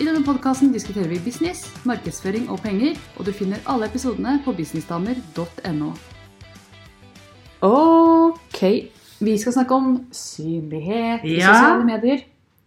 [0.00, 4.54] I denne podkasten diskuterer vi business, markedsføring og penger, og du finner alle episodene på
[4.56, 5.90] businessdamer.no.
[7.62, 8.62] Ok,
[9.22, 11.52] vi skal snakke om synlighet i Ja.
[11.52, 12.24] sosiale medier.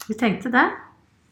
[0.07, 0.67] Vi tenkte det.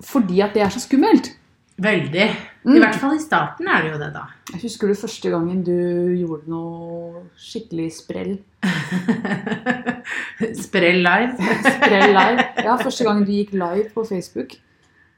[0.03, 1.29] Fordi at det er så skummelt.
[1.77, 2.29] Veldig.
[2.65, 2.75] Mm.
[2.75, 4.23] I hvert fall i starten er det jo det, da.
[4.51, 5.71] Jeg husker du første gangen du
[6.17, 8.37] gjorde noe skikkelig sprell.
[10.65, 11.37] Sprell live.
[11.77, 12.43] Sprell live.
[12.63, 14.57] Ja, første gangen du gikk live på Facebook.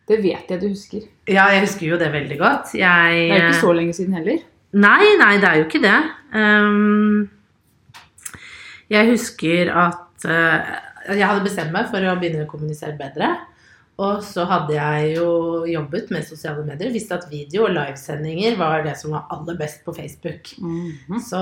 [0.06, 1.06] Det vet jeg du husker.
[1.28, 2.76] Ja, jeg husker jo det veldig godt.
[2.78, 4.44] Jeg Det er jo ikke så lenge siden heller.
[4.76, 5.98] Nei, nei, det er jo ikke det.
[6.36, 7.30] Um,
[8.92, 13.32] jeg husker at uh, jeg hadde bestemt meg for å begynne å kommunisere bedre.
[14.04, 15.28] Og så hadde jeg jo
[15.72, 16.92] jobbet med sosiale medier.
[16.92, 20.52] Visste at video og livesendinger var det som var aller best på Facebook.
[20.60, 21.22] Mhm.
[21.24, 21.40] Så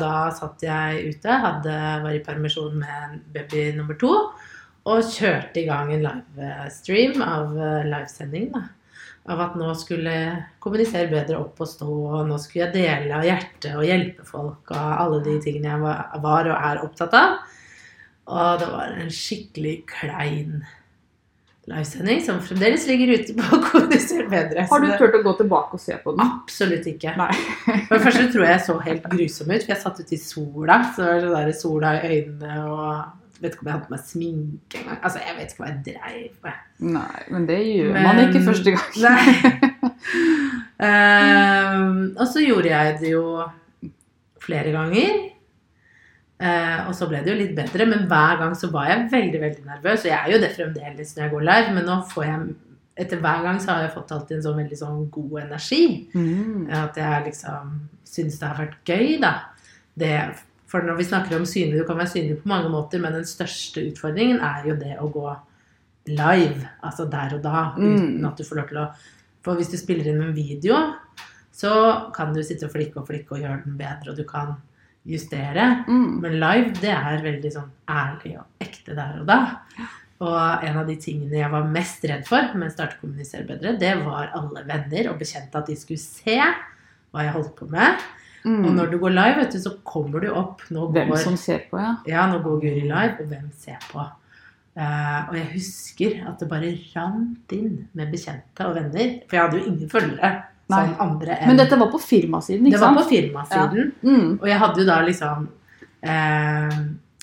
[0.00, 4.12] da satt jeg ute, hadde, var i permisjon med baby nummer to.
[4.84, 8.50] Og kjørte i gang en livestream av eh, livesending.
[8.52, 8.66] da.
[9.32, 13.14] Av at nå skulle jeg kommunisere bedre opp og stå, og nå skulle jeg dele
[13.16, 17.16] av hjertet og hjelpe folk og alle de tingene jeg var, var og er opptatt
[17.16, 17.38] av.
[18.28, 20.58] Og det var en skikkelig klein
[21.64, 24.66] livesending som fremdeles ligger ute på Kommuniser bedre.
[24.68, 26.24] Har du turt å gå tilbake og se på den?
[26.24, 27.16] Absolutt ikke.
[27.16, 27.32] Nei.
[27.88, 30.20] For det første tror jeg jeg så helt grusom ut, for jeg satt ute i
[30.20, 30.80] sola.
[30.92, 33.92] Så det var sånn der sola i øynene og Vet ikke om jeg hadde på
[33.92, 35.00] meg sminke engang.
[35.04, 36.62] Altså, jeg vet ikke hva jeg dreiv med.
[36.94, 38.90] Nei, men det gjør Men- man ikke første gang.
[39.04, 39.20] Nei.
[40.84, 43.22] Ehm, og så gjorde jeg det jo
[44.42, 45.20] flere ganger.
[46.44, 49.40] Uh, og så ble det jo litt bedre, men hver gang så var jeg veldig
[49.40, 50.02] veldig nervøs.
[50.02, 52.40] Og jeg er jo det fremdeles når jeg går live, men nå får jeg
[53.04, 55.84] etter hver gang så har jeg fått alltid en sånn veldig sånn god energi.
[56.14, 56.66] Mm.
[56.74, 57.72] At jeg liksom
[58.06, 59.32] syns det har vært gøy, da.
[59.98, 60.10] Det,
[60.74, 63.26] for når vi snakker om synlig, du kan være synlig på mange måter, men den
[63.28, 65.28] største utfordringen er jo det å gå
[66.10, 66.66] live.
[66.82, 67.94] Altså der og da, Mm.
[67.94, 68.88] uten at du får lov til å
[69.44, 70.74] For hvis du spiller inn en video,
[71.52, 74.54] så kan du sitte og flikke og flikke og gjøre den bedre, og du kan
[75.06, 75.84] justere.
[75.86, 76.20] Mm.
[76.22, 79.58] Men live, det er veldig sånn ærlig og ekte der og da.
[80.24, 83.44] Og en av de tingene jeg var mest redd for med å starte å kommunisere
[83.46, 86.38] bedre, det var alle venner og bekjente at de skulle se
[87.12, 88.00] hva jeg holdt på med.
[88.44, 88.64] Mm.
[88.64, 90.64] Og når du går live, vet du, så kommer du opp.
[90.74, 91.94] Nå Hvem som ser på, ja.
[92.08, 94.04] ja, nå går Guri live, og hvem ser på?
[94.74, 99.14] Uh, og jeg husker at det bare rant inn med bekjente og venner.
[99.30, 100.32] For jeg hadde jo ingen følgere
[100.64, 103.92] som andre enn Men dette var på firmasiden, Det ikke var på firmasiden.
[104.02, 104.30] Mm.
[104.40, 105.46] Og jeg hadde jo da liksom
[106.08, 106.78] uh,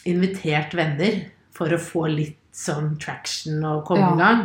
[0.09, 1.19] invitert venner
[1.53, 4.13] for å få litt sånn traction og komme Ja.
[4.13, 4.43] i gang.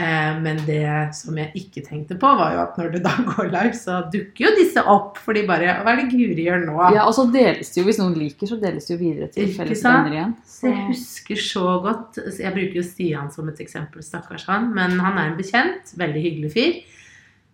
[0.00, 3.50] Eh, men det som jeg ikke tenkte på, var jo at når du da går
[3.52, 5.18] live, så dukker jo disse opp.
[5.20, 6.76] For de bare Hva er det Guri gjør nå?
[6.94, 9.52] Ja, og så deles det jo, hvis noen liker, så deles det jo videre til
[9.56, 10.36] felles venner igjen.
[10.46, 14.70] Så, jeg husker så godt Jeg bruker jo Stian som et eksempel, stakkars han.
[14.76, 15.92] Men han er en bekjent.
[16.00, 16.80] Veldig hyggelig fyr.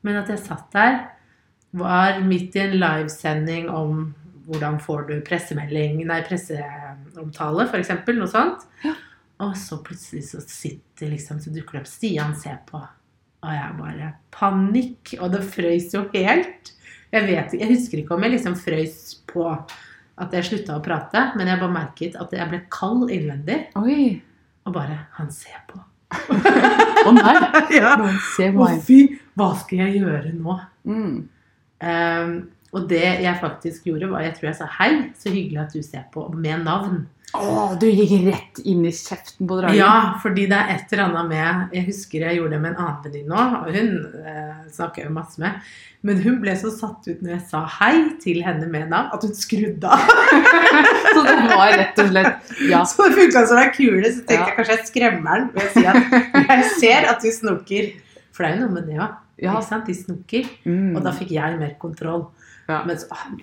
[0.06, 1.00] Men at jeg satt der,
[1.76, 4.06] var midt i en livesending om
[4.46, 7.90] hvordan får du pressemelding, nei, presseomtale, f.eks.
[8.14, 8.62] Noe sånt.
[8.84, 8.94] Ja.
[9.44, 12.80] Og så plutselig så sitter liksom, så dukker det opp Stian ser på.
[13.44, 15.16] Og jeg bare Panikk!
[15.20, 16.72] Og det frøys jo helt.
[17.12, 19.46] Jeg vet jeg husker ikke om jeg liksom frøys på
[20.16, 23.66] at jeg slutta å prate, men jeg bare merket at jeg ble kald innvendig.
[23.78, 24.16] Oi!
[24.66, 25.78] Og bare Han ser på.
[26.16, 27.36] Å nei!
[27.78, 27.94] ja.
[28.34, 29.00] Ser Å fy!
[29.36, 30.56] Hva skal jeg gjøre nå?
[30.88, 31.16] Mm.
[31.84, 32.36] Um,
[32.76, 35.84] og det jeg faktisk gjorde, var jeg tror jeg sa hei, så hyggelig at du
[35.84, 37.04] ser på, med navn.
[37.34, 39.76] Å, du gikk rett inn i kjeften på dragen.
[39.76, 42.84] Ja, fordi det er et eller annet med Jeg husker jeg gjorde det med en
[42.84, 45.58] annen venninne òg, og hun eh, snakker jeg jo masse med.
[46.06, 47.92] Men hun ble så satt ut når jeg sa hei
[48.22, 50.06] til henne med navn, at hun skrudde av.
[51.16, 52.84] Så det var rett og slett Ja.
[52.86, 54.46] Så det funka som ei kule, så tenkte Ja.
[54.46, 57.88] jeg kanskje jeg skremmer den ved å si at jeg ser at du snoker.
[58.36, 59.14] For det er jo noe med det òg.
[59.40, 59.54] Ja.
[59.86, 60.48] De snoker.
[60.68, 60.96] Mm.
[60.96, 62.26] Og da fikk jeg mer kontroll.
[62.68, 62.82] Ja.
[62.84, 63.40] Men så, han-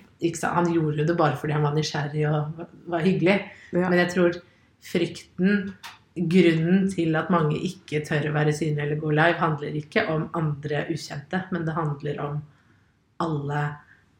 [0.72, 3.36] gjorde det bare fordi han var nysgjerrig og var- var hyggelig.
[3.72, 3.88] Ja.
[3.88, 4.38] Men jeg tror
[4.84, 5.74] frykten,
[6.14, 10.28] grunnen til at mange ikke tør å være synlige eller gå live, handler ikke om
[10.34, 12.42] andre ukjente, men det handler om
[13.18, 13.62] alle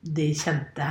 [0.03, 0.88] de kjente.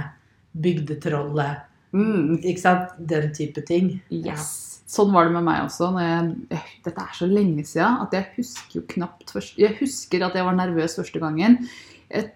[0.55, 2.39] Bygdetrollet, Mm.
[2.41, 2.93] ikke sant?
[2.97, 3.95] Den type ting.
[4.13, 4.81] Yes.
[4.89, 5.89] Sånn var det med meg også.
[5.93, 9.77] Når jeg, eh, dette er så lenge siden at jeg husker jo knapt først, Jeg
[9.79, 11.69] husker at jeg var nervøs første gangen.
[12.09, 12.31] Jeg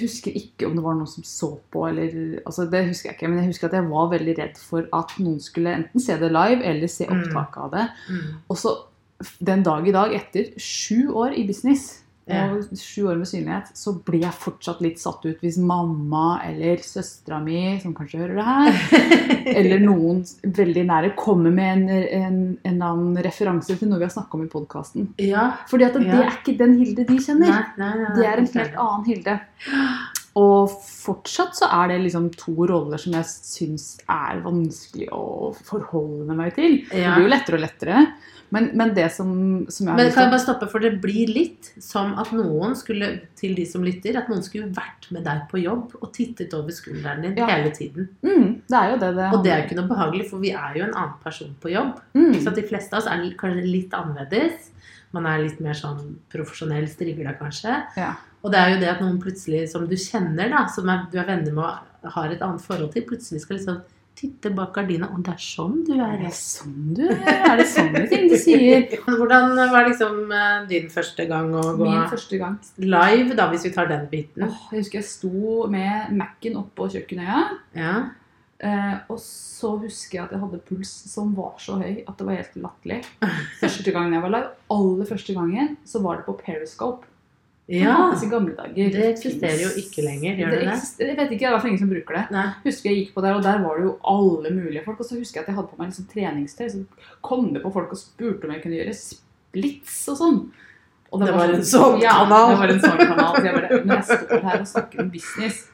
[0.00, 3.28] husker ikke om det var noen som så på, eller altså Det husker jeg ikke,
[3.28, 6.32] men jeg husker at jeg var veldig redd for at noen skulle enten se det
[6.32, 7.86] live eller se opptaket opptak av det.
[8.10, 8.32] Mm.
[8.48, 8.74] Og så
[9.40, 12.03] den dag i dag, etter sju år i business.
[12.24, 16.80] Og sju år med synlighet, så blir jeg fortsatt litt satt ut hvis mamma eller
[16.80, 18.78] søstera mi, som kanskje hører det her,
[19.60, 24.14] eller noen veldig nære kommer med en, en, en annen referanse til noe vi har
[24.14, 25.10] snakka om i podkasten.
[25.20, 25.50] Ja.
[25.68, 26.22] Fordi at det Ja.
[26.24, 27.48] er ikke den Hilde de kjenner.
[27.52, 28.14] Nei, nei, nei.
[28.16, 29.38] Det er en helt annen Hilde.
[30.36, 36.34] Og fortsatt så er det liksom to roller som jeg syns er vanskelig å forholde
[36.34, 36.80] meg til.
[36.90, 38.00] Det blir jo lettere og lettere.
[38.54, 39.28] Men, men det som,
[39.72, 43.08] som jeg Men kan jeg bare stoppe, for det blir litt som at noen skulle,
[43.38, 46.74] til de som lytter, at noen skulle vært med deg på jobb og tittet over
[46.74, 47.48] skulderen din Ja.
[47.50, 48.08] hele tiden.
[48.22, 50.50] mm, Det er jo det det Og det er jo ikke noe behagelig, for vi
[50.52, 51.98] er jo en annen person på jobb.
[52.14, 54.70] mm, Så de fleste av oss er kanskje litt annerledes.
[55.12, 57.82] Man er litt mer sånn profesjonell strigla, kanskje.
[57.96, 58.14] ja.
[58.44, 61.18] Og det er jo det at noen plutselig, som du kjenner, da, som er, du
[61.20, 63.78] er venner med og har et annet forhold til, plutselig skal liksom
[64.14, 65.08] titte bak gardina.
[65.14, 66.34] Og det er sånn du Er Det er.
[66.36, 67.02] sånn du
[67.50, 68.84] Er det sånne ting du sier?
[69.08, 72.58] Hvordan var liksom eh, din første gang å gå Min første gang.
[72.84, 74.44] live, da, hvis vi tar den biten?
[74.46, 77.40] Oh, jeg husker jeg sto med Mac-en oppå kjøkkenøya.
[77.80, 77.94] Ja.
[78.64, 82.28] Eh, og så husker jeg at jeg hadde puls som var så høy at det
[82.28, 83.00] var helt latterlig.
[83.64, 84.52] Første gangen jeg var live.
[84.76, 87.08] Aller første gangen så var det på Periscope.
[87.66, 87.94] Det ja.
[88.12, 88.90] dager.
[88.92, 90.72] Det eksisterer jo ikke lenger, gjør det det?
[90.74, 92.24] eksister- Jeg vet ikke, det er i hvert fall ingen som bruker det.
[92.30, 92.46] Nei.
[92.64, 95.00] Husker jeg gikk på der, og der var det jo alle mulige folk.
[95.00, 96.68] Og så husker jeg at jeg hadde på meg liksom treningstøy.
[96.68, 96.84] Så
[97.24, 100.40] kom det på folk og spurte om jeg kunne gjøre splits og sånn.
[101.14, 102.50] Og Det var en sånn ja, kanal.
[102.50, 103.36] det var en sånn kanal.
[103.38, 105.68] Så jeg bare, men jeg står her og snakker om business.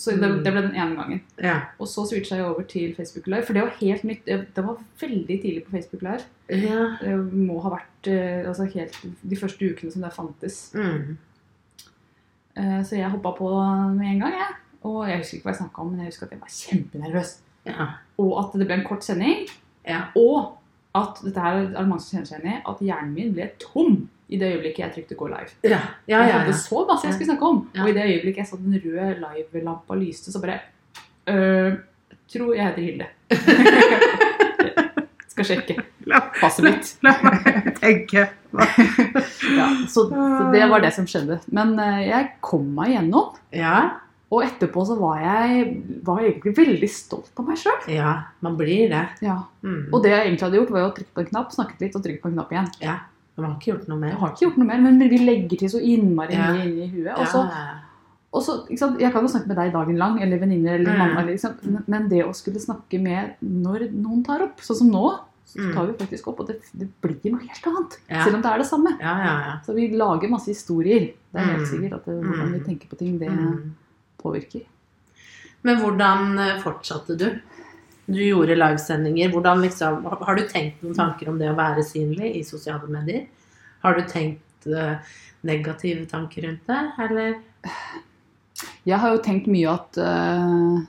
[0.00, 1.18] Så det, det ble den ene gangen.
[1.44, 1.58] Ja.
[1.78, 4.24] Og så switcha jeg over til Facebook Live, for det var helt nytt.
[4.56, 6.24] Det var veldig tidlig på Facebook Live.
[6.48, 6.86] ja.
[7.02, 10.60] Det må ha vært eh, altså helt de første ukene som det fantes.
[10.74, 11.18] Mm.
[12.56, 13.50] Eh, Så jeg hoppa på
[13.94, 14.54] med en gang, jeg.
[14.82, 17.34] Og jeg husker ikke hva jeg snakka om, men jeg husker at jeg var kjempenervøs.
[17.68, 17.86] ja.
[18.20, 19.46] Og at det ble en kort sending.
[19.88, 20.00] Ja.
[20.16, 20.56] Og
[20.96, 23.46] at dette her er det mange som kjenner seg igjen i, at hjernen min ble
[23.62, 24.00] tom
[24.30, 25.54] i det øyeblikket jeg trykte 'gå live'.
[25.64, 26.38] Ja, ja, Jeg ja.
[26.38, 27.68] hadde så masse jeg skulle snakke om.
[27.74, 27.82] Ja.
[27.82, 30.58] Og i det øyeblikket jeg så den røde live-lampa lyste, så bare
[31.28, 31.72] øh,
[32.30, 33.06] Tror jeg heter Hilde.
[35.30, 35.76] Skal sjekke
[36.40, 36.88] passet mitt.
[37.06, 38.28] La meg tenke.
[39.50, 41.38] Ja, så, så det var det som skjedde.
[41.54, 43.34] Men øh, jeg kom meg gjennom.
[43.54, 43.90] Ja,
[44.30, 45.64] Og etterpå så var jeg
[46.06, 47.80] var jeg egentlig veldig stolt av meg sjøl.
[47.90, 48.12] ja,
[48.46, 49.00] man blir det.
[49.26, 49.40] Ja.
[49.66, 49.88] Mm.
[49.92, 52.04] Og det jeg egentlig hadde gjort, var å trykke på en knapp, snakket litt og
[52.04, 52.68] trykke på en knapp igjen.
[52.84, 52.94] Ja,
[53.40, 54.08] man har ikke gjort noe mer.
[54.10, 56.52] Jeg har ikke gjort noe mer, men vi legger til så innmari Ja.
[56.52, 57.18] mye inni huet.
[57.18, 57.68] Og så Ja.
[58.32, 60.98] Og så, Jeg kan jo snakke med deg dagen lang, eller venninner eller Mm.
[60.98, 61.24] mamma.
[61.26, 61.84] liksom.
[61.88, 65.74] Men- det å skulle snakke med når noen tar opp, sånn som nå, så Mm.
[65.74, 67.98] tar vi faktisk opp, og det, det blir noe helt annet.
[68.08, 68.22] Ja.
[68.24, 69.00] Selv om det er det samme.
[69.00, 69.58] Ja, ja, ja.
[69.66, 71.00] Så vi lager masse historier.
[71.32, 71.66] Det er helt Mm.
[71.66, 72.64] sikkert at det, hvordan vi Mm.
[72.66, 73.28] tenker på ting, det
[74.22, 74.62] påvirker.
[75.64, 77.40] Men hvordan eh, fortsatte du?
[78.10, 79.30] Du gjorde livesendinger.
[79.30, 83.26] Hvordan liksom, har- du tenkt noen tanker om det å være synlig i sosiale medier?
[83.84, 84.96] Har du tenkt uh,
[85.46, 87.36] negative tanker rundt det, eller?
[88.84, 90.80] Jeg har jo tenkt mye at uh,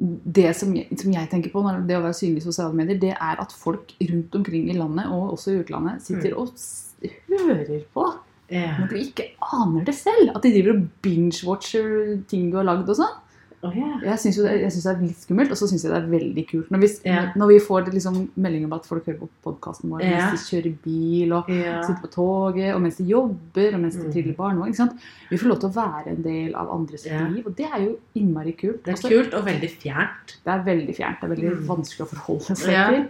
[0.00, 3.00] det som jeg, som jeg tenker på når det å være synlig i sosiale medier,
[3.02, 6.54] det er at folk rundt omkring i landet, og også i utlandet, sitter og
[7.28, 8.06] hører på
[8.50, 10.32] Men når du ikke aner det selv.
[10.34, 13.12] At de driver og binge-watcher ting du har lagd og sånn.
[13.60, 13.96] Å, yeah.
[14.06, 16.70] Jeg syns det, det er litt skummelt, og så syns jeg det er veldig kult.
[16.72, 17.26] Når vi, yeah.
[17.36, 20.30] når vi får det liksom melding om at folk hører på podkasten vår yeah.
[20.30, 24.06] mens de kjører bil, og sitter på toget, og mens de jobber, og mens de
[24.06, 24.12] Mm.
[24.14, 24.96] triller barnevogn.
[25.28, 27.98] Vi får lov til å være en del av andres liv, og det er jo
[28.16, 28.80] innmari kult.
[28.84, 30.36] Det er Også- kult og veldig fjernt.
[30.44, 31.20] det er veldig fjernt.
[31.20, 31.66] Det er veldig Mm.
[31.68, 33.06] vanskelig å forholde seg til.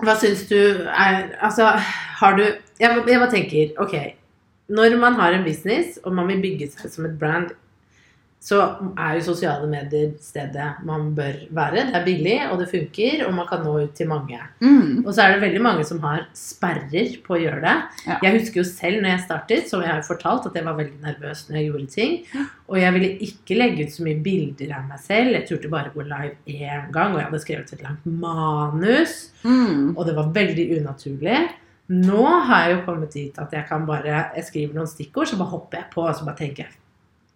[0.00, 1.76] Hva syns du er Altså,
[2.20, 4.14] har du Jeg, jeg bare tenker, ok
[4.70, 7.50] Når man har en business, og man vil bygge seg som et brand,
[8.38, 8.58] så
[8.94, 11.88] er jo sosiale medier stedet man bør være.
[11.88, 14.38] Det er billig, og det funker, og man kan nå ut til mange.
[14.62, 15.02] Mm.
[15.02, 17.74] Og så er det veldig mange som har sperrer på å gjøre det.
[18.06, 18.20] Ja.
[18.28, 21.02] Jeg husker jo selv når jeg startet, så jeg har fortalt at jeg var veldig
[21.02, 22.16] nervøs når jeg gjorde ting.
[22.70, 25.34] Og jeg ville ikke legge ut så mye bilder av meg selv.
[25.34, 29.20] Jeg turte bare gå live én gang, og jeg hadde skrevet et langt manus.
[29.42, 29.96] Mm.
[29.96, 31.46] Og det var veldig unaturlig.
[31.88, 35.40] Nå har jeg jo kommet dit at jeg kan bare Jeg skriver noen stikkord, så
[35.40, 36.76] bare hopper jeg på, og så bare tenker jeg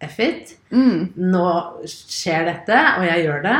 [0.05, 0.53] F it.
[0.73, 1.13] Mm.
[1.31, 1.47] Nå
[1.89, 3.57] skjer dette, og jeg gjør det.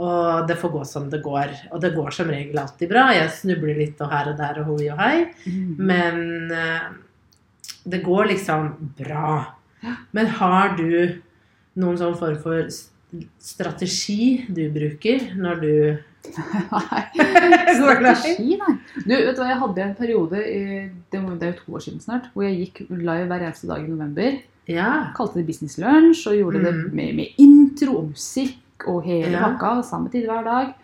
[0.00, 1.54] Og det får gå som det går.
[1.74, 3.08] Og det går som regel alltid bra.
[3.16, 5.16] Jeg snubler litt og her og der og hoi og hei.
[5.44, 5.72] Mm.
[5.90, 6.20] Men
[6.56, 6.86] eh,
[7.90, 9.34] det går liksom bra.
[10.16, 11.20] Men har du
[11.80, 12.70] noen sånn form for
[13.42, 15.74] strategi du bruker når du
[16.70, 17.02] Nei.
[17.78, 18.74] Strategi, nei.
[19.06, 22.02] Du, vet du hva, jeg hadde en periode, i, det er jo to år siden
[22.04, 24.36] snart, hvor jeg gikk live hver eneste dag i november.
[24.70, 24.90] Ja.
[25.16, 26.94] Kalte det Business Lunch og gjorde det Mhm.
[26.96, 29.42] med, med intro og musikk og hele Ja.
[29.48, 29.82] pakka.
[29.84, 30.74] Samme tid hver dag.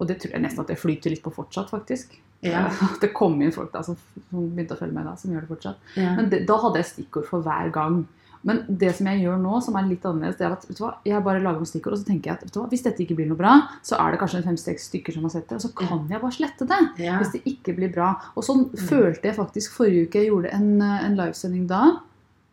[0.00, 2.18] Og det tror jeg nesten at det flyter litt på fortsatt, faktisk.
[2.42, 2.68] Ja.
[3.00, 3.96] Det kom inn folk da som,
[4.30, 5.76] som begynte å følge med da, som gjør det fortsatt.
[5.96, 6.16] ja.
[6.16, 8.06] Men det, da hadde jeg stikkord for hver gang.
[8.44, 10.82] Men det som jeg gjør nå, som er litt annerledes, det er at vet du
[10.82, 12.82] hva, jeg bare lager noen stikkord, og så tenker jeg at vet du hva, hvis
[12.82, 13.52] dette ikke blir noe bra,
[13.86, 16.32] så er det kanskje fem-seks stykker som har sett det, og så kan jeg bare
[16.34, 16.80] slette det.
[16.98, 17.18] ja.
[17.22, 18.08] Hvis det ikke blir bra.
[18.36, 20.18] Og sånn følte jeg faktisk forrige uke.
[20.24, 22.00] Jeg gjorde en, eh, en livesending da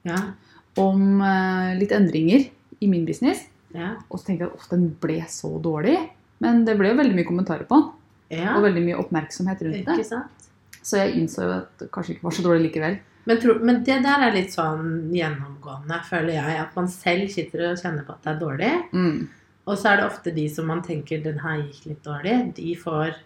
[0.06, 0.18] ja.
[0.78, 2.46] Om eh, litt endringer
[2.80, 3.48] i min business.
[3.76, 3.96] ja.
[4.10, 5.98] Og så tenkte jeg at den ble så dårlig.
[6.40, 7.90] Men det ble jo veldig mye kommentarer på den,
[8.40, 8.54] ja.
[8.56, 10.22] og veldig mye oppmerksomhet rundt det.
[10.80, 12.96] Så jeg innså jo at det kanskje ikke var så dårlig likevel.
[13.28, 16.56] Men, tro, men det der er litt sånn gjennomgående, føler jeg.
[16.64, 18.72] At man selv sitter og kjenner på at det er dårlig.
[18.96, 19.20] Mm.
[19.70, 22.72] Og så er det ofte de som man tenker den her gikk litt dårlig, de
[22.80, 23.20] får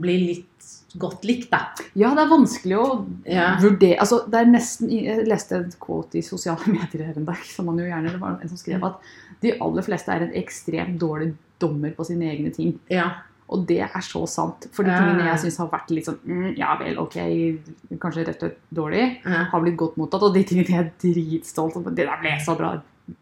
[0.00, 1.58] bli litt godt likt, da.
[1.98, 2.86] Ja, det er vanskelig å
[3.28, 3.56] Ja.
[3.60, 7.36] vurdere altså, det er nesten, Jeg leste en quote i sosiale medier her en dag,
[7.44, 9.00] som man jo gjerne Det var en som skrev at
[9.42, 12.78] de aller fleste er en ekstremt dårlig dommer på sine egne ting.
[12.90, 13.10] Ja.
[13.48, 14.66] Og det er så sant.
[14.72, 17.14] For de tingene jeg syns har vært litt sånn mm, Ja vel, ok,
[18.00, 19.44] kanskje rett og slett dårlig, ja.
[19.52, 20.22] har blitt godt mottatt.
[20.26, 21.88] Og de tingene jeg er dritstolt av.
[21.94, 22.74] Det der ble så bra.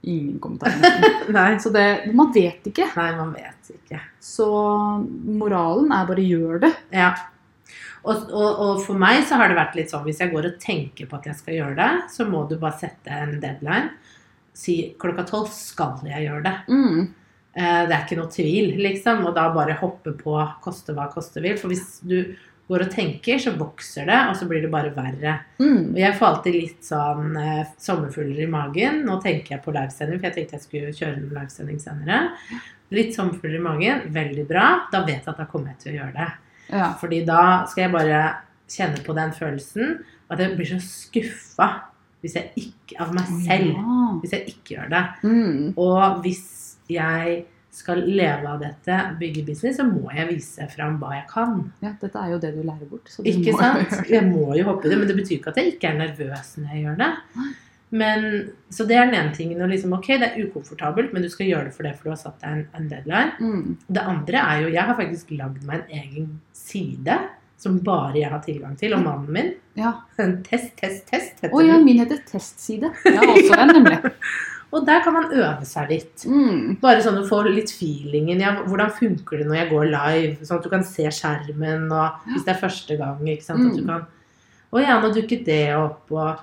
[0.02, 1.58] Ingen kommentarer.
[1.62, 2.88] Så det Man vet ikke.
[2.96, 4.00] Nei, man vet ikke.
[4.20, 4.49] Så
[5.38, 6.73] moralen er bare gjør det.
[6.90, 7.12] Ja.
[8.07, 10.59] Og, og, og for meg så har det vært litt sånn hvis jeg går og
[10.63, 13.91] tenker på at jeg skal gjøre det, så må du bare sette en deadline.
[14.57, 16.53] Si klokka tolv skal jeg gjøre det.
[16.71, 17.01] Mm.
[17.57, 19.25] Eh, Det er ikke noe tvil, liksom.
[19.27, 21.59] Og da bare hoppe på koste hva koste vil.
[21.61, 22.21] For hvis du
[22.71, 25.37] går og tenker, så vokser det, og så blir det bare verre.
[25.61, 25.93] Mm.
[25.93, 29.05] Og jeg får alltid litt sånn eh, sommerfugler i magen.
[29.07, 32.23] Nå tenker jeg på livesending, for jeg tenkte jeg skulle kjøre en livesending senere.
[32.97, 34.03] Litt sommerfugler i magen.
[34.15, 34.67] Veldig bra.
[34.93, 36.33] Da vet jeg at da kommer jeg til å gjøre det.
[36.70, 36.92] Ja.
[37.00, 38.23] Fordi da skal jeg bare
[38.70, 39.99] kjenne på den følelsen.
[40.30, 41.68] At jeg blir så skuffa
[42.99, 44.06] av meg selv Ja.
[44.23, 45.02] hvis jeg ikke gjør det.
[45.23, 45.75] Mm.
[45.78, 47.44] Og hvis jeg
[47.76, 51.58] skal leve av dette, bygge business, så må jeg vise fram hva jeg kan.
[51.85, 53.11] ja, dette er jo det du lærer bort.
[53.23, 53.92] Ikke sant?
[54.14, 56.73] Jeg må jo håpe det, men det betyr ikke at jeg ikke er nervøs når
[56.73, 57.11] jeg gjør det.
[57.90, 59.61] Men, så det er den ene tingen.
[59.62, 62.14] Og liksom, ok, det er ukomfortabelt, men du skal gjøre det for det, for du
[62.16, 63.33] har satt deg en, en deadline.
[63.38, 63.76] Mm.
[63.87, 67.19] Det andre er jo, jeg har faktisk lagd meg en egen side
[67.57, 69.55] som bare jeg har tilgang til, og mannen min.
[69.78, 69.95] Ja.
[70.21, 72.90] En test, test, test heter oh, ja, min heter testside.
[73.07, 74.12] Jeg har også den, nemlig.
[74.75, 76.25] Og der kan man øve seg litt.
[76.26, 76.75] Mm.
[76.83, 78.40] Bare sånn å få litt feelingen.
[78.43, 80.33] Ja, hvordan funker det når jeg går live?
[80.45, 83.23] Sånn at du kan se skjermen, og hvis det er første gang.
[83.31, 83.93] ikke sant, at du Mm.
[83.95, 84.07] kan
[84.75, 86.43] Å ja, nå dukket det opp, og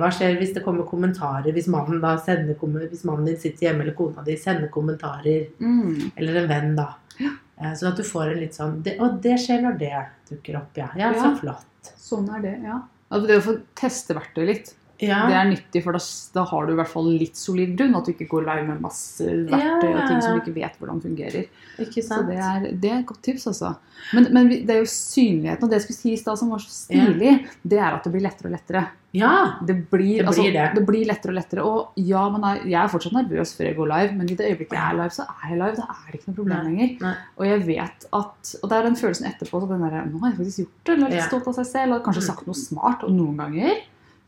[0.00, 1.52] hva skjer hvis det kommer kommentarer?
[1.52, 6.12] Hvis mannen da sender hvis mannen din sitter hjemme, eller kona di sender kommentarer, Mm.
[6.16, 6.88] eller en venn, da.
[7.20, 9.92] Eh, sånn at du får en litt sånn det, Og det skjer når det
[10.30, 10.88] dukker opp, ja.
[10.96, 11.92] Ja, så flott.
[11.98, 12.80] Sånn er det, ja.
[13.10, 15.26] Altså det å få teste verktøy litt, Ja.
[15.26, 16.00] det er nyttig, for da,
[16.34, 17.96] da har du i hvert fall litt solid grunn.
[17.98, 21.02] At du ikke går live med masse verktøy og ting som du ikke vet hvordan
[21.02, 21.48] fungerer.
[21.82, 23.74] Ikke Så det er, det er et godt tips, altså.
[24.14, 26.62] Men, men det er jo synligheten, og det jeg skulle si i stad som var
[26.62, 28.84] så stilig, det er at det blir lettere og lettere.
[29.12, 29.58] Ja.
[29.60, 30.68] Det blir, Det altså, blir det.
[30.78, 31.64] det blir lettere og lettere.
[31.68, 34.46] Og ja, man er, jeg er fortsatt nervøs før jeg går live, men i det
[34.48, 35.76] øyeblikket jeg er live, så er jeg live.
[35.76, 36.94] Da er det ikke noe problem Nei, lenger.
[37.02, 37.14] nei.
[37.36, 40.30] Og jeg vet at Og det er den følelsen etterpå så den der, Nå har
[40.32, 40.94] jeg faktisk gjort det.
[40.96, 41.26] Eller litt Ja.
[41.28, 41.94] stolt av seg selv.
[41.98, 42.28] Og kanskje Mm.
[42.30, 43.04] sagt noe smart.
[43.04, 43.74] Og noen ganger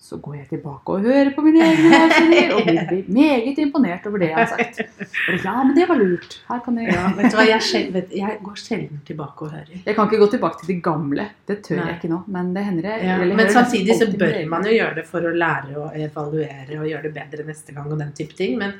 [0.05, 4.21] så går jeg tilbake og hører på mine egne avsendinger og blir meget imponert over
[4.21, 4.83] det jeg har sagt.
[5.33, 6.35] Og ja, men det var lurt.
[6.51, 9.71] Her kan jeg Ja, vet du hva, jeg, vet, jeg går sjelden tilbake og hører.
[9.79, 11.27] Jeg kan ikke gå tilbake til de gamle.
[11.49, 11.87] Det tør Nei.
[11.89, 12.19] jeg ikke nå.
[12.37, 13.07] Men det hender jeg.
[13.09, 16.83] Ja, men hører samtidig så bør man jo gjøre det for å lære og evaluere
[16.83, 18.59] og gjøre det bedre neste gang og den type ting.
[18.61, 18.77] Men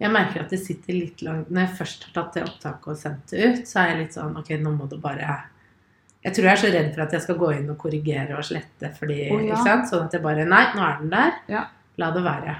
[0.00, 2.98] jeg merker at det sitter litt langt Når jeg først har tatt det opptaket og
[3.04, 5.40] sendt det ut, så er jeg litt sånn Ok, nå må du bare
[6.26, 8.46] Jeg tror jeg er så redd for at jeg skal gå inn og korrigere og
[8.46, 9.58] slette fordi oh, ja.
[9.86, 11.36] Sånn at jeg bare Nei, nå er den der.
[11.50, 11.62] Ja.
[11.98, 12.56] La det være.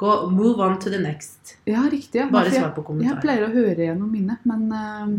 [0.00, 1.58] Gå, move on to the next.
[1.68, 2.22] Ja, riktig.
[2.22, 2.26] Ja.
[2.32, 5.12] Bare jeg, svar på jeg pleier å høre gjennom mine, men uh,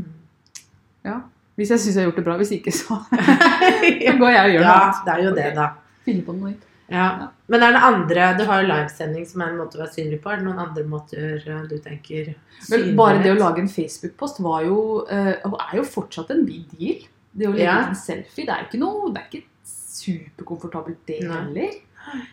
[1.06, 1.22] ja.
[1.54, 2.36] Hvis jeg syns jeg har gjort det bra.
[2.42, 2.98] Hvis ikke, så
[4.10, 5.70] så går jeg og gjør ja, noe Ja, det er jo det, da.
[6.04, 6.56] Finne på noe.
[6.92, 7.08] Ja.
[7.48, 10.20] Men er det andre Du har jo livesending som er en måte å være synlig
[10.24, 10.32] på.
[10.34, 12.34] Er det noen andre måter eh, du tenker
[12.70, 16.44] Men bare det å lage en Facebook-post var jo eh, og er jo fortsatt en
[16.48, 17.06] big deal.
[17.36, 17.80] Det å legge Ja.
[17.82, 21.74] ut en selfie, det er ikke noe Det er ikke superkomfortabelt, det heller.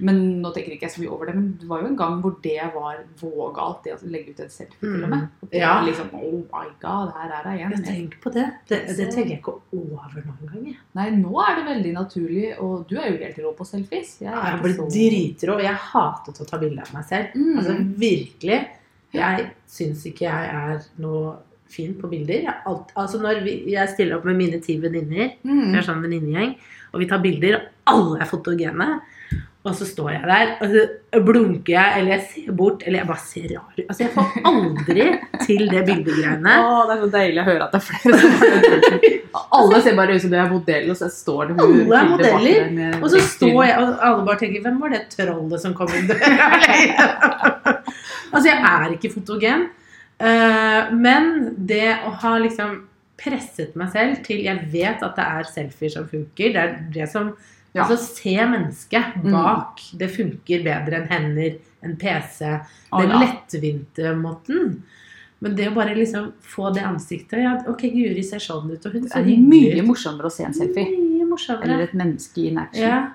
[0.02, 2.16] Men nå tenker ikke jeg så mye over det, men det var jo en gang
[2.24, 5.20] hvor det var vågalt, det å legge ut en selfie til og med.
[5.20, 5.28] Mm.
[5.44, 5.74] Og det Ja.
[5.78, 8.46] var liksom Oh my god, her er jeg Jeg tenker på det.
[8.66, 10.64] Det, det tenker jeg ikke over noen gang.
[10.66, 14.18] Jeg, Nei, nå er det veldig naturlig, og du er jo helt rå på selfies.
[14.20, 17.26] Jeg er jeg ikke blitt så- dritrå, jeg hatet å ta bilde av meg selv.
[17.36, 17.58] Mm.
[17.58, 18.66] Altså virkelig.
[19.12, 21.36] Jeg syns ikke jeg er noe
[21.72, 22.50] fin på bilder.
[22.68, 25.78] Alt, altså når vi, jeg stiller opp med mine ti venninner, vi mm.
[25.78, 26.56] er sånn venninnegjeng,
[26.90, 28.92] og vi tar bilder, og alle er fotogene.
[29.60, 33.08] Og så står jeg der, og så blunker jeg, eller jeg ser bort, eller jeg
[33.10, 33.82] bare ser rar ut.
[33.82, 35.08] Altså, jeg får aldri
[35.42, 36.54] til det bildegreiene.
[36.64, 38.54] Å, det er så deilig å høre at det er flere som har
[39.04, 39.10] det.
[39.60, 42.96] Alle ser bare ut som de er modell, og så står det Alle er modeller,
[42.98, 46.08] Og så står jeg, og alle bare tenker Hvem var det trollet som kom inn
[46.08, 46.48] døra?
[48.32, 49.68] altså, jeg er ikke fotogen.
[50.20, 52.82] Eh, men det å ha liksom
[53.20, 56.52] presset meg selv til Jeg vet at det er selfier som funker.
[56.54, 57.34] Det er det som
[57.72, 57.84] Ja.
[57.84, 59.30] Altså, se mennesket Mm.
[59.30, 59.78] bak.
[59.96, 62.42] Det funker bedre enn hender, enn PC.
[62.92, 63.20] Å, Den ja.
[63.20, 64.82] lettvinte måten.
[65.40, 68.92] Men det å bare liksom få det ansiktet ja, Ok, Guri ser sånn ut, og
[68.92, 70.84] hun Det er mye morsommere å se en selfie.
[71.62, 72.82] Eller et menneske i action.
[72.82, 73.10] Ja.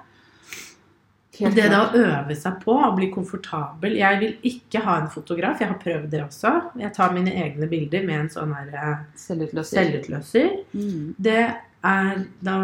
[1.39, 5.11] Helt Det da å øve seg på å bli komfortabel Jeg vil ikke ha en
[5.11, 5.61] fotograf.
[5.61, 6.55] Jeg har prøvd det også.
[6.79, 10.59] Jeg tar mine egne bilder med en sånn eh, Selvutløser.
[10.75, 11.15] Mm.
[11.17, 11.39] Det
[11.85, 12.55] er Da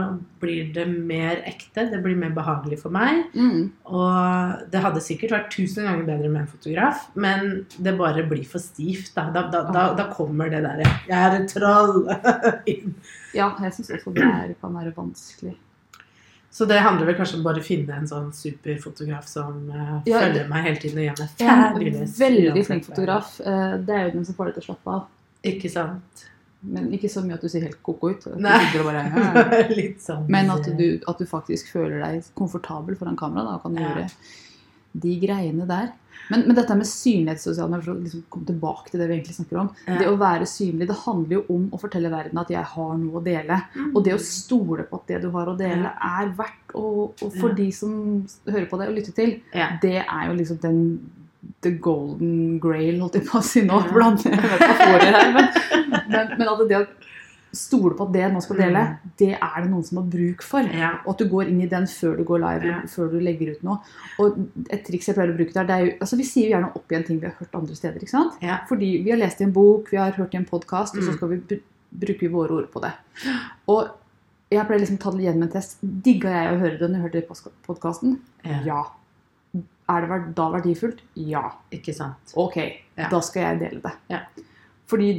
[0.42, 1.86] blir det mer ekte.
[1.92, 3.28] Det blir mer behagelig for meg.
[3.38, 3.68] Mm.
[3.86, 8.48] Og det hadde sikkert vært tusen ganger bedre med en fotograf, men det bare blir
[8.50, 9.12] for stivt.
[9.14, 12.08] Da, da, da, da, da kommer det derre 'Jeg er et troll'
[12.66, 12.96] inn.
[13.32, 15.54] Ja, jeg syns også det er, kan være vanskelig.
[16.52, 20.20] Så det handler vel kanskje om bare å finne en sånn superfotograf som uh, Ja,
[20.20, 22.18] følger meg hele tiden og gjør meg fabulous.
[22.20, 23.30] veldig flink fotograf.
[23.40, 25.06] Uh, Det er jo den som får deg til å slappe av.
[25.48, 26.26] Ikke sant?
[26.62, 28.28] Men ikke så mye at du ser helt ko-ko ut.
[28.28, 28.60] Du Nei.
[28.84, 33.48] bare, ja, Litt sånn Men at du, at du faktisk føler deg komfortabel foran kamera
[33.48, 33.88] da, kan Ja.
[33.88, 34.10] gjøre
[35.02, 35.94] de greiene der.
[36.32, 39.62] Men, men dette med synlighet for å liksom komme tilbake til det vi egentlig snakker
[39.64, 39.70] om.
[39.88, 39.98] Ja.
[40.00, 43.20] Det å være synlig, det handler jo om å fortelle verden at jeg har noe
[43.20, 43.58] å dele.
[43.76, 43.90] Mm.
[43.96, 47.34] Og det å stole på at det du har å dele, er verdt å, og
[47.40, 47.56] for Ja.
[47.62, 47.96] de som
[48.48, 49.72] hører på deg og lytter til, Ja.
[49.82, 50.80] det er jo liksom den
[51.62, 53.80] the golden grail, holdt jeg på å si nå.
[53.82, 53.92] Ja.
[53.94, 55.32] Blant metaforer her.
[55.34, 55.50] Men,
[56.10, 56.86] men, men at det å
[57.54, 59.12] stole på at det man skal dele, Mm.
[59.18, 60.62] det er det noen som har bruk for.
[60.62, 60.92] Ja.
[61.06, 62.82] Og at du går inn i den før du går live, Ja.
[62.88, 63.80] før du legger ut noe.
[64.20, 64.38] Og
[64.70, 66.76] et triks jeg pleier å bruke der, det er jo altså Vi sier jo gjerne
[66.76, 68.00] opp igjen ting vi har hørt andre steder.
[68.00, 68.34] ikke sant?
[68.42, 68.60] Ja.
[68.70, 71.10] Fordi vi har lest i en bok, vi har hørt i en podkast, og så
[71.12, 71.18] Mm.
[71.18, 71.62] skal vi bruke
[71.94, 72.94] bruker vi våre ord på det.
[73.68, 73.90] Og
[74.50, 75.78] jeg pleier liksom å ta det igjen med en test.
[75.84, 78.20] Digga jeg å høre det når jeg hørte podkasten?
[78.46, 78.62] Ja.
[78.66, 78.84] Ja.
[79.90, 81.00] Er det da verdifullt?
[81.16, 81.52] Ja.
[81.72, 82.34] Ikke sant.
[82.38, 82.56] Ok,
[82.96, 83.92] da skal jeg dele det.
[84.10, 84.20] Ja.
[84.92, 85.10] Fordi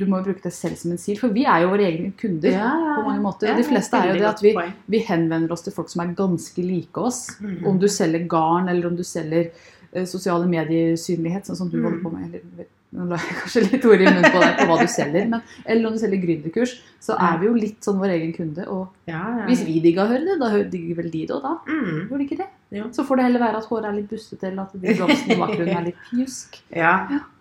[0.00, 2.14] du må jo bruke det selv som en sil, for vi er jo våre egne
[2.16, 3.50] kunder på mange måter.
[3.50, 4.54] Ja, og de fleste er jo det at vi,
[4.96, 7.26] vi henvender oss til folk som er ganske like oss.
[7.44, 7.58] Mm.
[7.68, 9.50] Om du selger garn, eller om du selger
[9.92, 11.84] uh, sosiale mediesynlighet, sånn som du Mm.
[11.84, 12.38] holder på med.
[12.40, 15.28] Eller, nå la jeg kanskje litt ord i munnen på deg på hva du selger,
[15.30, 18.64] men, eller om du selger gründerkurs, så er vi jo litt sånn vår egen kunde.
[18.72, 19.44] Og ja, ja.
[19.46, 21.52] hvis vi digga å høre det, da digger vel de det òg, da?
[21.68, 22.00] Mm.
[22.08, 22.48] De ikke det?
[22.80, 22.88] Jo.
[22.96, 25.40] Så får det heller være at håret er litt bustete, eller at de blomstene i
[25.44, 26.58] bakgrunnen er litt pjusk.
[26.74, 26.96] Ja,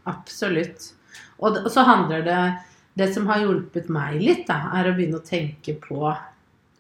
[0.09, 0.91] absolutt.
[1.41, 2.41] Og så handler det
[2.97, 6.09] Det som har hjulpet meg litt, da, er å begynne å tenke på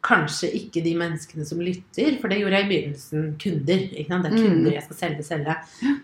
[0.03, 3.25] kanskje ikke de menneskene som lytter, for det gjorde jeg i begynnelsen.
[3.39, 3.81] Kunder.
[3.87, 4.73] Det er kunder Mm.
[4.73, 5.55] jeg skal selge, selge.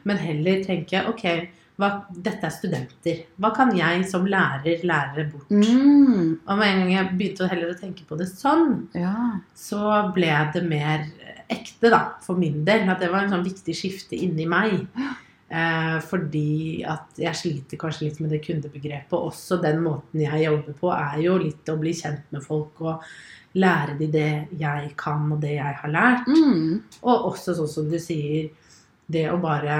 [0.05, 3.23] Men heller tenke ok, hva, dette er studenter.
[3.39, 5.49] Hva kan jeg som lærer lære bort?
[5.49, 6.39] Mm.
[6.47, 9.39] Og med en gang jeg begynte heller å tenke på det sånn, Ja.
[9.55, 11.05] så ble det mer
[11.49, 12.87] ekte, da, for min del.
[12.89, 14.87] At det var en sånn viktig skifte inni meg.
[15.45, 19.13] Eh, fordi at jeg sliter kanskje litt med det kundebegrepet.
[19.13, 23.05] Også den måten jeg jobber på, er jo litt å bli kjent med folk og
[23.55, 26.27] lære de det jeg kan, og det jeg har lært.
[26.27, 26.81] Mm.
[27.03, 28.49] Og også sånn som du sier,
[29.05, 29.77] det å bare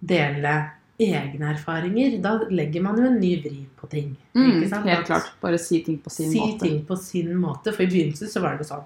[0.00, 0.56] dele
[1.00, 2.18] egne erfaringer.
[2.22, 4.10] Da legger man jo en ny vri på ting.
[4.34, 4.66] Mm.
[4.84, 5.30] Helt klart.
[5.40, 6.66] Bare si ting på sin si måte.
[6.66, 7.72] ting på sin måte.
[7.72, 8.84] For i begynnelsen så var det sånn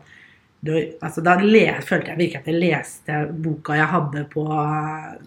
[0.64, 0.72] du,
[1.04, 4.44] altså Da le, følte jeg virkelig at jeg leste boka jeg hadde på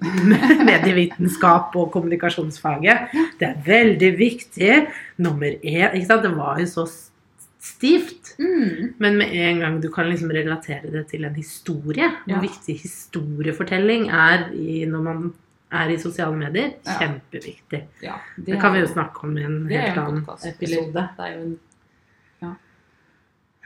[0.72, 3.12] medievitenskap og kommunikasjonsfaget.
[3.40, 4.72] Det er veldig viktig.
[5.22, 5.98] Nummer én?
[6.08, 6.88] Det var jo så
[7.68, 8.36] stivt.
[8.40, 8.94] Mm.
[9.02, 12.34] Men med en gang du kan liksom relatere det til en historie, Ja.
[12.38, 15.34] hvor viktig historiefortelling er i, når man
[15.72, 16.94] er i sosiale medier, Ja.
[17.00, 17.84] kjempeviktig.
[18.02, 20.94] Ja, Det, kan vi jo snakke om i en helt en annen episode.
[21.18, 21.60] Det er jo en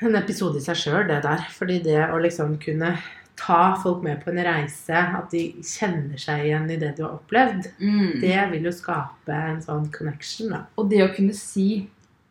[0.10, 1.44] en episode i seg sjøl, det der.
[1.54, 2.96] Fordi det å liksom kunne
[3.42, 7.16] ta folk med på en reise, at de kjenner seg igjen i det du har
[7.16, 8.20] opplevd, mm.
[8.22, 10.66] det vil jo skape en sånn connection, da.
[10.78, 11.88] Og det å kunne si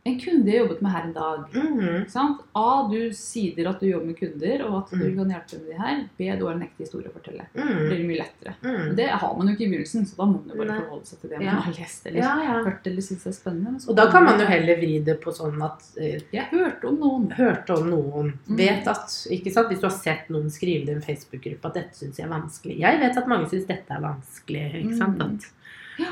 [0.09, 1.41] En kunde jeg jobbet med her en dag.
[1.55, 2.09] Mm -hmm.
[2.09, 2.39] sant?
[2.55, 2.89] A.
[2.91, 5.17] Du sier at du jobber med kunder, og at du Mm.
[5.17, 6.09] kan hjelpe med de her.
[6.19, 6.39] B.
[6.39, 7.47] Du har en ekte historie å fortelle.
[7.55, 7.89] Det Mhm.
[7.89, 8.55] blir mye lettere.
[8.63, 8.97] Mhm.
[8.97, 11.21] Det har man jo ikke i begynnelsen, så da må man jo bare forholde seg
[11.21, 11.53] til det Ja.
[11.53, 12.65] man har lest eller Ja, ja.
[12.65, 13.89] hørt eller syns er spennende.
[13.89, 16.97] Og da kan man jo heller vri det på sånn at uh, Jeg hørte om
[16.99, 17.31] noen.
[17.33, 18.57] hørte om noen, Mm.
[18.57, 19.69] vet at ikke sant?
[19.69, 22.31] Hvis du har sett noen skrive det i en Facebook-gruppe at dette syns jeg er
[22.41, 24.75] vanskelig Jeg vet at mange syns dette er vanskelig.
[24.85, 25.19] ikke sant?
[25.19, 25.35] Mm.
[25.35, 25.53] At,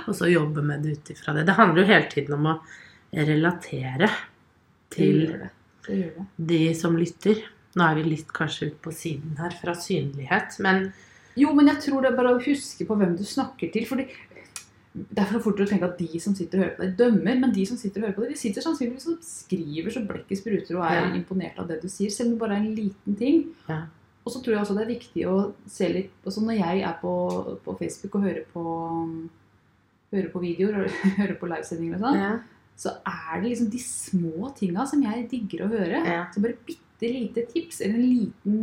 [0.08, 1.46] og så jobbe med det ut ifra det.
[1.46, 2.60] Det handler jo hele tiden om å
[3.12, 4.08] relatere
[4.92, 5.50] til det.
[5.86, 6.26] det, det.
[6.50, 7.40] de som lytter.
[7.78, 10.90] Nå er vi litt kanskje ut på siden her fra synlighet, men
[11.38, 13.84] Jo, men jeg tror det er bare å huske på hvem du snakker til.
[13.86, 14.08] fordi
[14.98, 17.36] det er for fort å tenke at de som sitter og hører på deg, dømmer.
[17.38, 20.40] Men de som sitter og hører på deg, de sitter sannsynligvis og skriver så blekket
[20.40, 21.14] spruter og er Ja.
[21.14, 22.10] imponert av det du sier.
[22.10, 23.44] Selv om det bare er en liten ting.
[23.68, 23.84] Ja.
[24.26, 25.36] Og så tror jeg også det er viktig å
[25.70, 28.64] se litt altså Når jeg er på, på Facebook og hører på,
[30.12, 30.90] hører på videoer og
[31.20, 32.32] hører på livesendinger og sånn, ja.
[32.78, 36.02] Så er det liksom de små tinga som jeg digger å høre.
[36.06, 36.26] Ja.
[36.30, 38.60] Så bare bitte lite tips eller en liten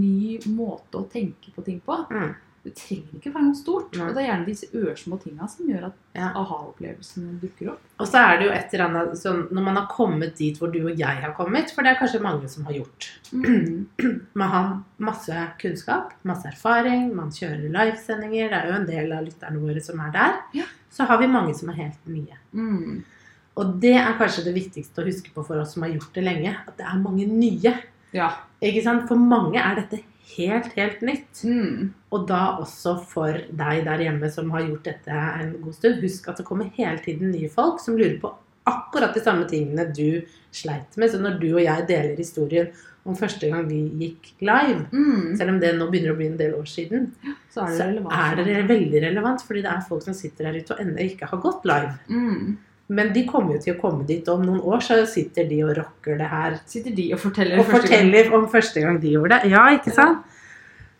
[0.00, 1.94] ny måte å tenke på ting på.
[2.10, 2.32] Mm.
[2.62, 3.94] Det trenger ikke være noe stort.
[3.98, 4.02] Mm.
[4.06, 6.28] Og det er gjerne disse ørsmå tinga som gjør at Ja.
[6.36, 7.80] aha-opplevelsen dukker opp.
[7.98, 10.70] Og så er det jo et eller annet sånn Når man har kommet dit hvor
[10.70, 13.08] du og jeg har kommet, for det er kanskje mange som har gjort
[14.40, 18.50] Man har masse kunnskap, masse erfaring, man kjører livesendinger.
[18.50, 20.38] Det er jo en del av lytterne våre som er der.
[20.54, 20.68] Ja.
[20.92, 22.38] Så har vi mange som er helt nye.
[22.52, 23.02] Mm.
[23.60, 26.24] Og det er kanskje det viktigste å huske på for oss som har gjort det
[26.24, 27.74] lenge, at det er mange nye.
[28.16, 28.30] Ja.
[28.62, 29.08] Ikke sant?
[29.08, 30.00] For mange er dette
[30.36, 31.42] helt, helt nytt.
[31.44, 31.90] Mm.
[32.12, 36.00] Og da også for deg der hjemme som har gjort dette en god stund.
[36.00, 38.32] Husk at det kommer hele tiden nye folk som lurer på
[38.64, 40.22] akkurat de samme tingene du
[40.54, 41.10] sleit med.
[41.10, 42.68] Så når du og jeg deler historien
[43.04, 45.36] om første gang vi gikk live, Mm.
[45.36, 47.10] selv om det nå begynner å bli en del år siden,
[47.50, 48.12] Så er det så relevant.
[48.14, 49.42] er det veldig relevant.
[49.42, 51.98] Fordi det er folk som sitter der ute og ennå ikke har gått live.
[52.08, 52.56] Mm.
[52.88, 54.26] Men de kommer jo til å komme dit.
[54.28, 57.64] Om noen år så sitter de og rocker det her Sitter de og forteller og
[57.64, 57.82] første gang.
[57.86, 59.52] forteller om første gang de gjorde det.
[59.54, 60.24] Ja, ikke sant?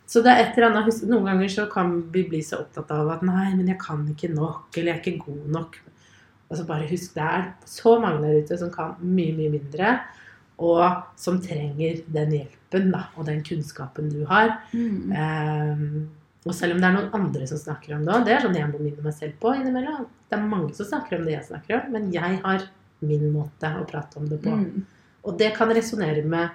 [0.09, 3.09] Så det er et eller annet, Noen ganger så kan vi bli så opptatt av
[3.15, 5.77] at nei, men jeg kan ikke nok, eller jeg er ikke god nok.
[6.51, 9.95] Altså bare husk, det er så mange der ute som kan mye, mye mindre,
[10.61, 10.83] og
[11.17, 14.59] som trenger den hjelpen da, og den kunnskapen du har.
[14.75, 15.15] Mm.
[15.17, 15.87] Ehm,
[16.43, 18.57] og selv om det er noen andre som snakker om det òg, det er sånn
[18.57, 20.07] jeg må minne meg selv på innimellom.
[20.27, 22.65] Det er mange som snakker om det jeg snakker om, men jeg har
[23.03, 24.51] min måte å prate om det på.
[24.51, 24.83] Mm.
[25.23, 26.51] Og det kan resonnere med,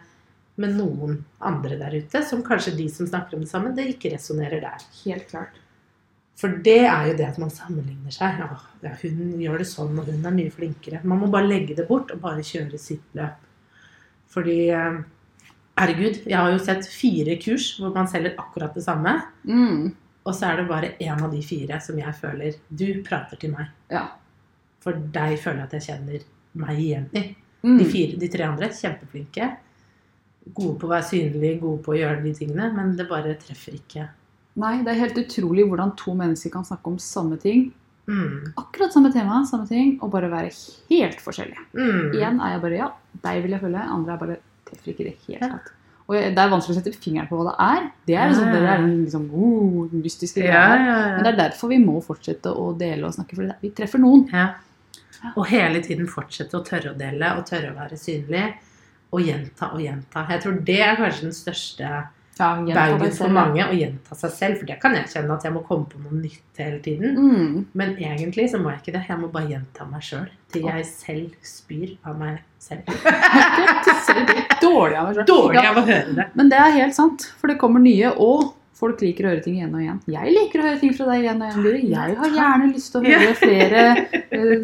[0.61, 4.12] med noen andre der ute, som kanskje de som snakker om det samme, det ikke
[4.12, 4.85] resonnerer der.
[5.07, 5.57] Helt klart.
[6.38, 8.38] For det er jo det at man sammenligner seg.
[8.38, 11.01] Ja, ja, hun gjør det sånn, og hun er mye flinkere.
[11.03, 13.40] Man må bare legge det bort og bare kjøre sitt løp.
[14.31, 15.01] Fordi eh,
[15.79, 19.14] Herregud, jeg har jo sett fire kurs hvor man selger akkurat det samme.
[19.47, 19.93] Mm.
[20.27, 23.55] Og så er det bare én av de fire som jeg føler Du prater til
[23.55, 23.71] meg.
[23.93, 24.09] Ja.
[24.83, 26.27] For deg føler jeg at jeg kjenner
[26.59, 27.25] meg igjen i.
[27.62, 27.79] Mm.
[27.79, 29.49] De, fire, de tre andre kjempeflinke.
[30.49, 33.77] Gode på å være synlige, gode på å gjøre de tingene, men det bare treffer
[33.79, 34.07] ikke.
[34.59, 37.69] Nei, det er helt utrolig hvordan to mennesker kan snakke om samme ting.
[38.09, 38.55] Mm.
[38.57, 40.51] Akkurat samme tema, samme ting, og bare være
[40.88, 41.67] helt forskjellige.
[41.77, 42.14] Mm.
[42.17, 42.88] Igjen er jeg bare ja,
[43.27, 43.85] deg vil jeg følge.
[43.97, 45.59] Andre er bare treffer ikke det helt Ja.
[46.09, 47.83] Og det er vanskelig å sette fingeren på hva det er.
[48.09, 50.87] Det er, liksom, det er den liksom, oh, mystiske greia Ja, her.
[50.87, 54.00] ja, Men det er derfor vi må fortsette å dele og snakke, for vi treffer
[54.00, 54.24] noen.
[54.33, 54.46] ja.
[55.35, 58.46] Og hele tiden fortsette å tørre å dele og tørre å være synlig.
[59.12, 60.22] Og gjenta og gjenta.
[60.31, 61.90] Jeg tror det er kanskje den største
[62.38, 63.64] Ja, gjenta for mange.
[63.66, 64.61] Å gjenta seg selv.
[64.61, 67.16] For det kan jeg kjenne at jeg må komme på noe nytt hele tiden.
[67.18, 67.57] Mm.
[67.79, 69.07] Men egentlig så må jeg ikke det.
[69.11, 70.29] Jeg må bare gjenta meg sjøl.
[70.53, 72.87] Til jeg selv spyr av meg selv.
[74.62, 75.27] Dårlig av meg selv.
[75.29, 76.29] Dårlig av å høre det.
[76.38, 79.59] men det er helt sant, for det kommer nye, og folk liker å høre ting
[79.59, 79.98] igjen og igjen.
[80.14, 81.90] Jeg liker å høre ting fra deg igjen og igjen.
[81.92, 83.85] Jeg har gjerne lyst til å høre flere
[84.22, 84.55] eh,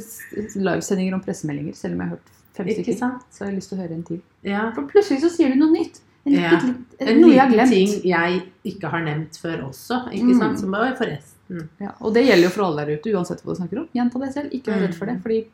[0.55, 2.99] livesendinger om pressemeldinger, selv om jeg har hørt fem stykker.
[3.35, 4.21] Så har jeg lyst til å høre en til.
[4.47, 4.69] Ja.
[4.77, 6.01] For plutselig så sier du noe nytt.
[6.27, 6.51] En Ja.
[6.51, 7.69] litt, En noe jeg har glemt.
[7.71, 10.09] ting jeg ikke har nevnt før også.
[10.13, 10.39] Ikke Mm.
[10.39, 10.59] sant?
[10.61, 11.69] Som bare forresten.
[11.81, 13.89] Ja, og det gjelder jo for alle der ute, uansett hva du snakker om.
[13.95, 14.51] Gjenta deg selv.
[14.53, 15.23] Ikke vær redd for det, Mm.
[15.23, 15.47] fordi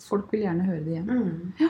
[0.00, 1.06] folk vil gjerne høre det igjen.
[1.06, 1.52] Mm.
[1.60, 1.68] Ja.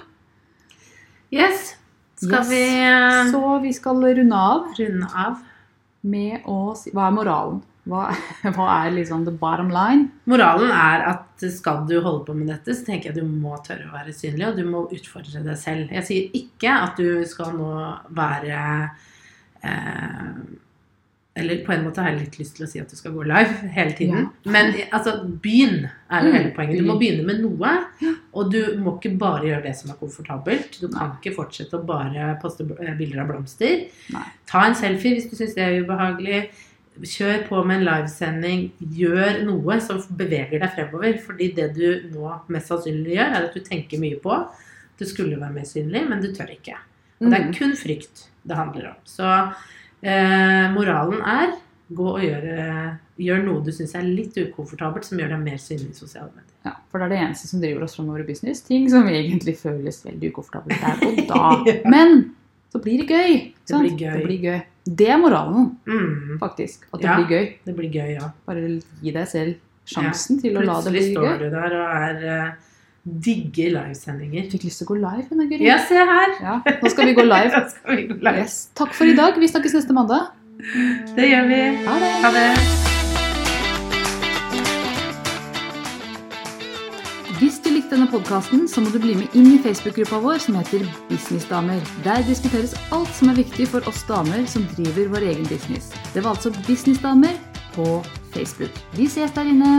[1.32, 1.76] Yes.
[2.16, 2.48] Skal Yes.
[2.48, 5.38] vi eh, Så vi skal runde av runde av?
[6.04, 7.62] med å si Hva er moralen?
[7.90, 8.04] Hva,
[8.54, 10.08] hva er liksom the bottom line?
[10.30, 13.88] Moralen er at skal du holde på med dette, så tenker jeg du må tørre
[13.88, 15.90] å være synlig, og du må utfordre deg selv.
[15.90, 17.72] Jeg sier ikke at du skal nå
[18.14, 18.60] være
[19.66, 20.38] eh,
[21.42, 23.22] Eller på en måte har jeg litt lyst til å si at du skal gå
[23.24, 24.26] live hele tiden.
[24.44, 26.78] Men altså, begynn er jo Mm, hele poenget.
[26.78, 27.70] Du må begynne med noe.
[28.36, 30.76] Og du må ikke bare gjøre det som er komfortabelt.
[30.78, 33.88] Du kan ikke fortsette å bare poste bilder av blomster.
[34.12, 34.26] Nei.
[34.46, 36.50] Ta en selfie hvis du syns det er ubehagelig.
[37.00, 38.66] Kjør på med en livesending.
[38.98, 41.18] Gjør noe som beveger deg fremover.
[41.24, 44.36] Fordi det du nå mest sannsynlig gjør, er at du tenker mye på
[45.00, 46.76] Du skulle være mer synlig, men du tør ikke.
[47.22, 47.54] Og det er Mm.
[47.56, 48.98] kun frykt det handler om.
[49.06, 49.24] Så
[50.02, 51.54] eh, moralen er
[51.92, 55.90] gå og gjøre, gjør noe du syns er litt ukomfortabelt, som gjør deg mer synlig
[55.90, 56.54] i sosiale medier.
[56.64, 58.62] Ja, for det er det eneste som driver oss framover i business.
[58.62, 61.72] Ting som egentlig føles veldig ukomfortabelt der og da.
[61.94, 62.34] Men
[62.72, 63.52] så blir det gøy.
[63.66, 64.16] Det blir gøy.
[64.16, 64.60] Det blir gøy.
[64.84, 66.86] Det er moralen, Mm, faktisk.
[66.92, 67.16] At det Ja.
[67.16, 67.52] blir gøy.
[67.64, 68.32] det blir gøy, ja.
[68.46, 69.54] Bare gi deg selv
[69.86, 71.38] sjansen til å la det Plutselig bli står gøy.
[71.38, 72.52] du der og er uh,
[73.06, 74.50] digger livesendinger.
[74.50, 75.26] Fikk lyst til å gå live.
[75.32, 75.64] Anna Guri.
[75.66, 76.34] Ja, se her!
[76.40, 77.62] Ja, nå skal vi gå live.
[77.96, 78.38] Vi gå live.
[78.42, 78.70] Yes.
[78.74, 79.34] Takk for i dag.
[79.38, 80.30] Vi snakkes neste mandag.
[81.16, 81.62] Det gjør vi.
[81.86, 82.12] Ha det.
[82.22, 82.48] Ha det.
[87.40, 91.80] Hvis du denne podkasten, må du bli med inn i Facebook-gruppa vår som heter Businessdamer.
[92.06, 95.90] Der diskuteres alt som er viktig for oss damer som driver vår egen business.
[96.14, 97.36] Det var altså Businessdamer
[97.74, 97.86] på
[98.32, 98.80] Facebook.
[98.96, 99.72] Vi ses der inne.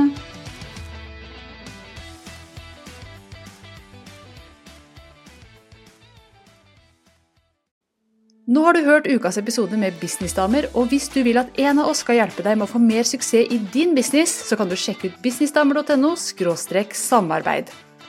[8.53, 11.89] Nå har du hørt ukas episode med Businessdamer, og hvis du vil at en av
[11.89, 14.75] oss skal hjelpe deg med å få mer suksess i din business, så kan du
[14.77, 17.73] sjekke ut businessdamer.no samarbeid.